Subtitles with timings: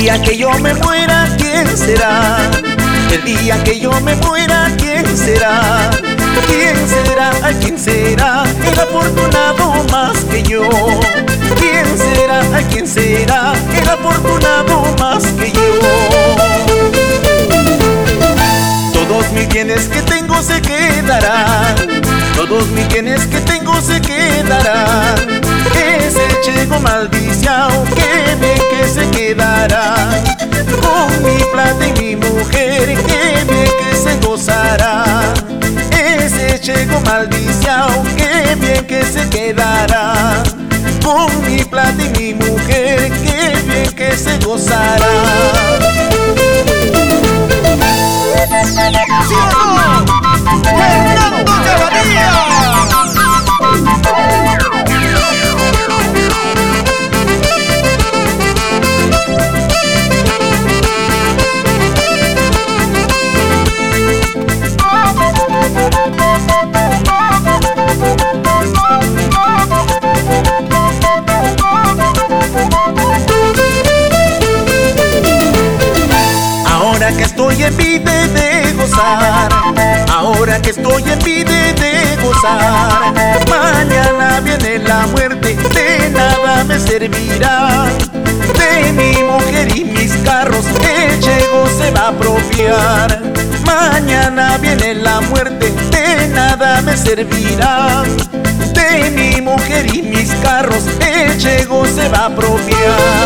[0.00, 2.38] día que yo me muera, ¿quién será?
[3.12, 5.90] El día que yo me muera, ¿quién será?
[6.46, 7.28] ¿Quién será?
[7.46, 8.44] ¿A quién será?
[8.72, 10.70] El afortunado más que yo.
[11.58, 12.40] ¿Quién será?
[12.56, 13.52] ¿A quién será?
[13.76, 15.60] El afortunado más que yo.
[18.94, 21.74] Todos mis bienes que tengo se quedarán.
[22.36, 25.40] Todos mis bienes que tengo se quedarán.
[25.74, 28.49] Ese chego maldiciao que bien
[37.00, 40.42] Chego maldiciao que bien que se quedará.
[41.04, 45.19] Con mi plata y mi mujer que bien que se gozará.
[80.08, 83.14] Ahora que estoy en vida de gozar,
[83.48, 87.86] mañana viene la muerte, de nada me servirá.
[88.58, 93.22] De mi mujer y mis carros, el llego se va a apropiar.
[93.64, 98.02] Mañana viene la muerte, de nada me servirá.
[98.74, 103.19] De mi mujer y mis carros, el llego se va a apropiar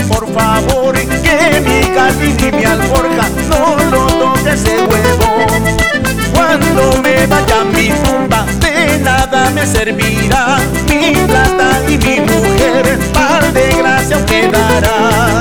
[0.00, 5.46] por favor, que mi jardín y mi alforja no lo toque ese huevo.
[6.34, 10.58] Cuando me vaya mi tumba, de nada me servirá
[10.88, 15.40] mi plata y mi mujer, par de gracia quedará.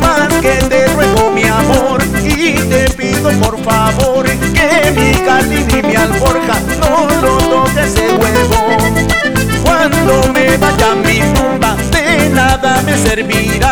[0.00, 2.85] Más que te ruego mi amor y te
[3.34, 8.60] por favor que mi jardín y mi alforja no lo toque ese huevo.
[9.64, 13.65] Cuando me vaya mi tumba, de nada me servirá